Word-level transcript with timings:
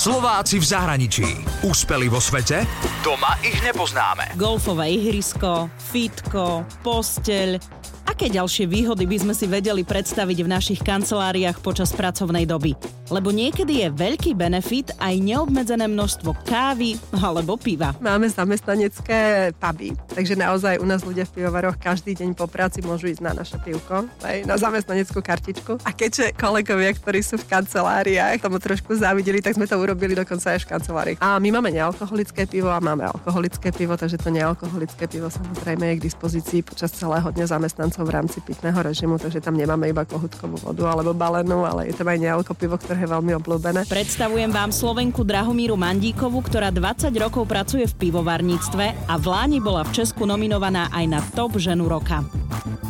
Slováci 0.00 0.56
v 0.56 0.64
zahraničí. 0.64 1.28
Úspeli 1.60 2.08
vo 2.08 2.24
svete? 2.24 2.64
Doma 3.04 3.36
ich 3.44 3.60
nepoznáme. 3.60 4.32
Golfové 4.32 4.88
ihrisko, 4.96 5.68
fitko, 5.76 6.64
posteľ. 6.80 7.60
Aké 8.08 8.28
ďalšie 8.28 8.68
výhody 8.68 9.04
by 9.08 9.16
sme 9.20 9.34
si 9.34 9.48
vedeli 9.48 9.82
predstaviť 9.82 10.38
v 10.44 10.48
našich 10.48 10.80
kanceláriách 10.80 11.60
počas 11.64 11.92
pracovnej 11.96 12.44
doby? 12.44 12.76
lebo 13.10 13.34
niekedy 13.34 13.84
je 13.84 13.88
veľký 13.90 14.38
benefit 14.38 14.94
aj 15.02 15.18
neobmedzené 15.18 15.90
množstvo 15.90 16.46
kávy 16.46 16.94
alebo 17.18 17.58
piva. 17.58 17.92
Máme 17.98 18.30
zamestnanecké 18.30 19.50
puby, 19.58 19.98
takže 20.14 20.38
naozaj 20.38 20.78
u 20.78 20.86
nás 20.86 21.02
ľudia 21.02 21.26
v 21.26 21.42
pivovaroch 21.42 21.76
každý 21.76 22.14
deň 22.14 22.38
po 22.38 22.46
práci 22.46 22.80
môžu 22.86 23.10
ísť 23.10 23.22
na 23.26 23.34
naše 23.34 23.58
pivko, 23.58 24.06
aj 24.22 24.46
na 24.46 24.54
zamestnaneckú 24.54 25.18
kartičku. 25.18 25.82
A 25.82 25.90
keďže 25.90 26.32
kolegovia, 26.38 26.94
ktorí 26.94 27.20
sú 27.20 27.36
v 27.36 27.50
kanceláriách, 27.50 28.38
tomu 28.38 28.62
trošku 28.62 28.94
závideli, 28.94 29.42
tak 29.42 29.58
sme 29.58 29.66
to 29.66 29.74
urobili 29.74 30.14
dokonca 30.14 30.54
aj 30.54 30.62
v 30.62 30.70
kancelárii. 30.70 31.14
A 31.18 31.42
my 31.42 31.50
máme 31.50 31.74
nealkoholické 31.74 32.46
pivo 32.46 32.70
a 32.70 32.78
máme 32.78 33.10
alkoholické 33.10 33.74
pivo, 33.74 33.98
takže 33.98 34.22
to 34.22 34.30
nealkoholické 34.30 35.10
pivo 35.10 35.26
samozrejme 35.26 35.82
je 35.90 35.94
k 35.98 36.06
dispozícii 36.06 36.60
počas 36.62 36.94
celého 36.94 37.26
dňa 37.26 37.46
zamestnancov 37.50 37.99
v 38.02 38.12
rámci 38.16 38.38
pitného 38.40 38.78
režimu, 38.80 39.20
takže 39.20 39.42
tam 39.44 39.56
nemáme 39.56 39.90
iba 39.90 40.06
kohutkovú 40.08 40.60
vodu 40.60 40.84
alebo 40.88 41.12
balenú, 41.12 41.64
ale 41.66 41.92
je 41.92 41.94
tam 41.94 42.08
aj 42.08 42.18
nealko 42.18 42.52
pivo, 42.56 42.80
ktoré 42.80 43.04
je 43.04 43.08
veľmi 43.10 43.32
obľúbené. 43.38 43.86
Predstavujem 43.86 44.50
vám 44.50 44.72
Slovenku 44.72 45.22
Drahomíru 45.22 45.76
Mandíkovu, 45.76 46.40
ktorá 46.46 46.72
20 46.72 47.12
rokov 47.20 47.44
pracuje 47.44 47.84
v 47.84 48.08
pivovarníctve 48.08 49.10
a 49.10 49.14
v 49.20 49.24
Láni 49.28 49.58
bola 49.60 49.84
v 49.84 49.92
Česku 50.00 50.24
nominovaná 50.24 50.88
aj 50.90 51.04
na 51.06 51.20
top 51.36 51.60
ženu 51.60 51.86
roka. 51.86 52.39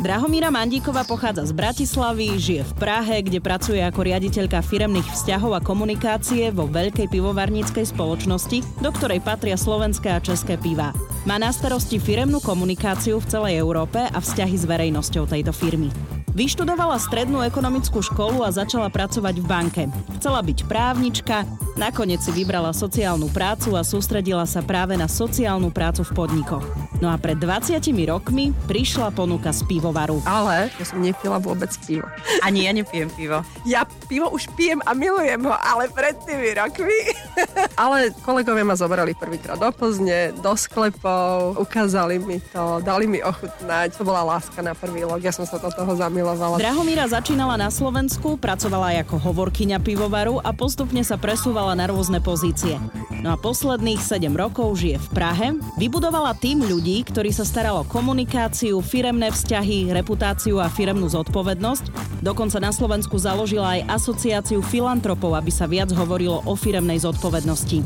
Drahomíra 0.01 0.49
Mandíková 0.49 1.05
pochádza 1.05 1.45
z 1.45 1.53
Bratislavy, 1.53 2.41
žije 2.41 2.63
v 2.65 2.73
Prahe, 2.81 3.21
kde 3.21 3.45
pracuje 3.45 3.85
ako 3.85 4.01
riaditeľka 4.01 4.65
firemných 4.65 5.05
vzťahov 5.13 5.53
a 5.57 5.61
komunikácie 5.61 6.49
vo 6.49 6.65
veľkej 6.65 7.13
pivovarníckej 7.13 7.85
spoločnosti, 7.85 8.65
do 8.81 8.91
ktorej 8.97 9.21
patria 9.21 9.61
slovenské 9.61 10.09
a 10.09 10.25
české 10.25 10.57
piva. 10.57 10.97
Má 11.29 11.37
na 11.37 11.53
starosti 11.53 12.01
firemnú 12.01 12.41
komunikáciu 12.41 13.21
v 13.21 13.29
celej 13.29 13.61
Európe 13.61 14.01
a 14.01 14.19
vzťahy 14.19 14.57
s 14.57 14.65
verejnosťou 14.65 15.29
tejto 15.29 15.53
firmy. 15.53 15.93
Vyštudovala 16.33 16.97
strednú 17.03 17.43
ekonomickú 17.45 18.01
školu 18.01 18.47
a 18.47 18.55
začala 18.55 18.89
pracovať 18.89 19.35
v 19.43 19.47
banke. 19.47 19.83
Chcela 20.17 20.41
byť 20.41 20.65
právnička, 20.65 21.43
nakoniec 21.79 22.25
si 22.25 22.33
vybrala 22.35 22.75
sociálnu 22.75 23.31
prácu 23.31 23.79
a 23.79 23.87
sústredila 23.87 24.43
sa 24.49 24.65
práve 24.65 24.99
na 24.99 25.07
sociálnu 25.07 25.71
prácu 25.71 26.07
v 26.07 26.13
podnikoch. 26.15 26.67
No 27.01 27.09
a 27.09 27.17
pred 27.17 27.39
20 27.41 27.81
rokmi 28.07 28.53
prišla 28.69 29.11
ponuka 29.15 29.51
z 29.55 29.65
pivovaru. 29.65 30.21
Ale 30.29 30.69
ja 30.77 30.85
som 30.85 31.01
nepila 31.01 31.41
vôbec 31.41 31.73
pivo. 31.89 32.05
Ani 32.45 32.69
ja 32.69 32.73
nepijem 32.77 33.09
pivo. 33.13 33.41
Ja 33.65 33.89
pivo 34.09 34.29
už 34.33 34.51
pijem 34.57 34.85
a 34.85 34.93
milujem 34.93 35.41
ho, 35.47 35.55
ale 35.55 35.89
pred 35.89 36.17
tými 36.29 36.57
rokmi. 36.57 36.99
ale 37.83 38.13
kolegovia 38.21 38.65
ma 38.67 38.77
zobrali 38.77 39.17
prvýkrát 39.17 39.57
do 39.57 39.71
Plzne, 39.73 40.37
do 40.45 40.53
sklepov, 40.57 41.57
ukázali 41.57 42.21
mi 42.21 42.43
to, 42.53 42.85
dali 42.85 43.09
mi 43.09 43.25
ochutnať. 43.25 43.97
To 43.97 44.05
bola 44.05 44.37
láska 44.37 44.61
na 44.61 44.77
prvý 44.77 45.05
log, 45.09 45.25
ja 45.25 45.33
som 45.33 45.49
sa 45.49 45.57
do 45.57 45.73
toho 45.73 45.93
zamilovala. 45.97 46.61
Drahomíra 46.61 47.09
začínala 47.09 47.57
na 47.57 47.73
Slovensku, 47.73 48.37
pracovala 48.37 48.93
ako 49.01 49.17
hovorkyňa 49.17 49.81
pivovaru 49.81 50.43
a 50.43 50.51
postupne 50.53 51.01
sa 51.01 51.17
presúvala 51.17 51.60
na 51.77 51.85
rôzne 51.85 52.25
pozície. 52.25 52.81
No 53.21 53.35
a 53.35 53.37
posledných 53.37 54.01
7 54.01 54.33
rokov 54.33 54.81
žije 54.81 54.97
v 54.97 55.09
Prahe, 55.13 55.49
vybudovala 55.77 56.33
tým 56.41 56.65
ľudí, 56.65 57.05
ktorí 57.05 57.29
sa 57.37 57.45
staral 57.45 57.85
o 57.85 57.89
komunikáciu, 57.89 58.81
firemné 58.81 59.29
vzťahy, 59.29 59.93
reputáciu 59.93 60.57
a 60.57 60.73
firemnú 60.73 61.05
zodpovednosť. 61.13 62.17
Dokonca 62.25 62.57
na 62.65 62.73
Slovensku 62.73 63.21
založila 63.21 63.77
aj 63.77 64.01
asociáciu 64.01 64.65
filantropov, 64.65 65.37
aby 65.37 65.53
sa 65.53 65.69
viac 65.69 65.93
hovorilo 65.93 66.41
o 66.49 66.57
firemnej 66.57 67.05
zodpovednosti. 67.05 67.85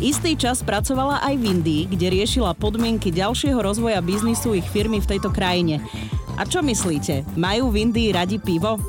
Istý 0.00 0.32
čas 0.38 0.62
pracovala 0.62 1.20
aj 1.26 1.34
v 1.36 1.44
Indii, 1.50 1.82
kde 1.90 2.08
riešila 2.08 2.56
podmienky 2.56 3.10
ďalšieho 3.10 3.58
rozvoja 3.60 3.98
biznisu 4.00 4.56
ich 4.56 4.64
firmy 4.70 5.02
v 5.02 5.10
tejto 5.12 5.28
krajine. 5.34 5.82
A 6.40 6.48
čo 6.48 6.64
myslíte? 6.64 7.26
Majú 7.36 7.68
v 7.68 7.90
Indii 7.90 8.08
radi 8.14 8.40
pivo? 8.40 8.80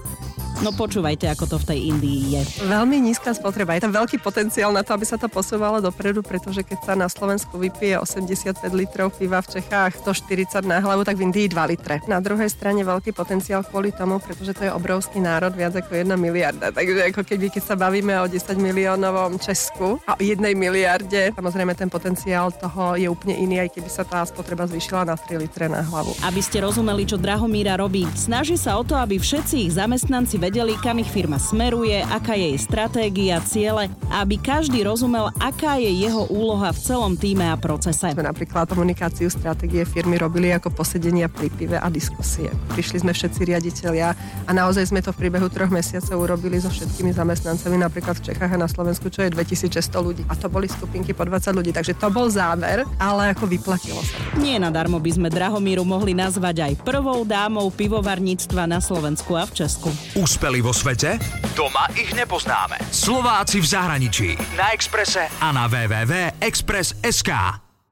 No 0.61 0.69
počúvajte, 0.69 1.25
ako 1.25 1.45
to 1.49 1.57
v 1.57 1.65
tej 1.73 1.79
Indii 1.89 2.37
je. 2.37 2.41
Veľmi 2.69 3.01
nízka 3.01 3.33
spotreba. 3.33 3.73
Je 3.73 3.81
tam 3.81 3.97
veľký 3.97 4.21
potenciál 4.21 4.69
na 4.69 4.85
to, 4.85 4.93
aby 4.93 5.09
sa 5.09 5.17
to 5.17 5.25
posúvalo 5.25 5.81
dopredu, 5.81 6.21
pretože 6.21 6.61
keď 6.61 6.79
sa 6.85 6.93
na 6.93 7.09
Slovensku 7.09 7.57
vypije 7.57 7.97
85 7.97 8.61
litrov 8.69 9.09
piva 9.17 9.41
v 9.41 9.57
Čechách 9.57 9.97
140 10.05 10.61
na 10.69 10.77
hlavu, 10.77 11.01
tak 11.01 11.17
v 11.17 11.25
Indii 11.25 11.49
2 11.49 11.65
litre. 11.65 11.97
Na 12.05 12.21
druhej 12.21 12.45
strane 12.53 12.85
veľký 12.85 13.09
potenciál 13.09 13.65
kvôli 13.65 13.89
tomu, 13.89 14.21
pretože 14.21 14.53
to 14.53 14.69
je 14.69 14.69
obrovský 14.69 15.17
národ, 15.17 15.49
viac 15.57 15.73
ako 15.81 15.97
1 15.97 16.13
miliarda. 16.13 16.69
Takže 16.69 17.09
ako 17.09 17.25
keby, 17.25 17.49
keď 17.49 17.63
sa 17.65 17.73
bavíme 17.73 18.13
o 18.21 18.29
10 18.29 18.53
miliónovom 18.61 19.41
Česku 19.41 19.97
a 20.05 20.13
o 20.13 20.21
1 20.21 20.45
miliarde, 20.53 21.33
samozrejme 21.33 21.73
ten 21.73 21.89
potenciál 21.89 22.53
toho 22.53 23.01
je 23.01 23.09
úplne 23.09 23.33
iný, 23.33 23.65
aj 23.65 23.81
keby 23.81 23.89
sa 23.89 24.05
tá 24.05 24.21
spotreba 24.29 24.69
zvýšila 24.69 25.09
na 25.09 25.17
3 25.17 25.41
litre 25.41 25.65
na 25.73 25.81
hlavu. 25.81 26.13
Aby 26.21 26.45
ste 26.45 26.61
rozumeli, 26.61 27.09
čo 27.09 27.17
Drahomíra 27.17 27.81
robí, 27.81 28.05
snaží 28.13 28.61
sa 28.61 28.77
o 28.77 28.85
to, 28.85 28.93
aby 28.93 29.17
všetci 29.17 29.65
ich 29.65 29.73
zamestnanci 29.73 30.37
vedeli, 30.37 30.50
kam 30.83 30.99
ich 30.99 31.07
firma 31.07 31.39
smeruje, 31.39 32.03
aká 32.03 32.35
je 32.35 32.51
jej 32.51 32.59
stratégia, 32.59 33.39
ciele 33.47 33.87
a 34.11 34.27
aby 34.27 34.35
každý 34.35 34.83
rozumel, 34.83 35.31
aká 35.39 35.79
je 35.79 35.87
jeho 35.87 36.27
úloha 36.27 36.75
v 36.75 36.79
celom 36.83 37.15
týme 37.15 37.47
a 37.47 37.55
procese. 37.55 38.11
Sme 38.11 38.27
napríklad 38.27 38.67
komunikáciu 38.67 39.31
stratégie 39.31 39.87
firmy 39.87 40.19
robili 40.19 40.51
ako 40.51 40.75
posedenia 40.75 41.31
pri 41.31 41.47
pive 41.55 41.79
a 41.79 41.87
diskusie. 41.87 42.51
Prišli 42.75 43.07
sme 43.07 43.15
všetci 43.15 43.41
riaditeľia 43.47 44.07
a 44.45 44.51
naozaj 44.51 44.91
sme 44.91 44.99
to 44.99 45.15
v 45.15 45.23
priebehu 45.23 45.47
troch 45.47 45.71
mesiacov 45.71 46.19
urobili 46.19 46.59
so 46.59 46.67
všetkými 46.67 47.15
zamestnancami 47.15 47.79
napríklad 47.79 48.19
v 48.19 48.35
Čechách 48.35 48.51
a 48.51 48.59
na 48.59 48.67
Slovensku, 48.67 49.07
čo 49.07 49.23
je 49.23 49.31
2600 49.31 50.03
ľudí. 50.03 50.21
A 50.27 50.35
to 50.35 50.51
boli 50.51 50.67
skupinky 50.67 51.15
po 51.15 51.23
20 51.23 51.55
ľudí, 51.55 51.71
takže 51.71 51.95
to 51.95 52.11
bol 52.11 52.27
záver, 52.27 52.83
ale 52.99 53.31
ako 53.31 53.47
vyplatilo 53.47 54.03
sa. 54.03 54.19
Nie 54.35 54.59
nadarmo 54.59 54.99
by 54.99 55.11
sme 55.15 55.31
Drahomíru 55.31 55.87
mohli 55.87 56.11
nazvať 56.11 56.67
aj 56.67 56.73
prvou 56.83 57.23
dámou 57.23 57.71
pivovarníctva 57.71 58.67
na 58.67 58.83
Slovensku 58.83 59.31
a 59.39 59.47
v 59.47 59.63
Česku. 59.63 59.89
Úspech 60.19 60.40
úspeli 60.41 60.65
vo 60.65 60.73
svete? 60.73 61.21
Doma 61.53 61.85
ich 61.93 62.17
nepoznáme. 62.17 62.81
Slováci 62.89 63.61
v 63.61 63.67
zahraničí. 63.77 64.29
Na 64.57 64.73
Exprese 64.73 65.29
a 65.37 65.53
na 65.53 65.69
www.express.sk. 65.69 67.29